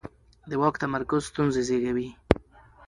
[0.49, 2.09] د واک تمرکز ستونزې زېږوي